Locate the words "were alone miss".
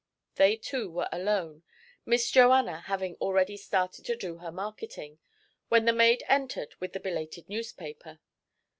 0.89-2.31